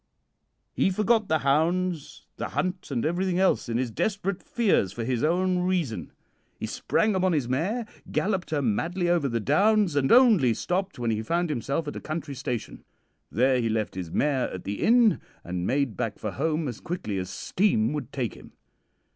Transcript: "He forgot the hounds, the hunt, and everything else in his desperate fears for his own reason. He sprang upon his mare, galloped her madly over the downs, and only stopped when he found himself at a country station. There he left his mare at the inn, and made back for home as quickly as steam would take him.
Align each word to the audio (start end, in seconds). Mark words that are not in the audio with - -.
"He 0.73 0.89
forgot 0.89 1.27
the 1.27 1.37
hounds, 1.45 2.25
the 2.37 2.47
hunt, 2.47 2.89
and 2.89 3.05
everything 3.05 3.37
else 3.37 3.69
in 3.69 3.77
his 3.77 3.91
desperate 3.91 4.41
fears 4.41 4.91
for 4.91 5.03
his 5.03 5.23
own 5.23 5.59
reason. 5.59 6.11
He 6.59 6.65
sprang 6.65 7.13
upon 7.13 7.33
his 7.33 7.47
mare, 7.47 7.85
galloped 8.11 8.49
her 8.49 8.63
madly 8.63 9.07
over 9.09 9.29
the 9.29 9.39
downs, 9.39 9.95
and 9.95 10.11
only 10.11 10.55
stopped 10.55 10.97
when 10.97 11.11
he 11.11 11.21
found 11.21 11.51
himself 11.51 11.87
at 11.87 11.95
a 11.95 12.01
country 12.01 12.33
station. 12.33 12.83
There 13.31 13.61
he 13.61 13.69
left 13.69 13.93
his 13.93 14.09
mare 14.09 14.51
at 14.51 14.63
the 14.63 14.81
inn, 14.81 15.21
and 15.43 15.67
made 15.67 15.95
back 15.95 16.17
for 16.17 16.31
home 16.31 16.67
as 16.67 16.79
quickly 16.79 17.19
as 17.19 17.29
steam 17.29 17.93
would 17.93 18.11
take 18.11 18.33
him. 18.33 18.53